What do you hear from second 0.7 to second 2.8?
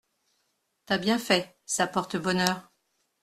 T’as bien fait, ça porte bonheur.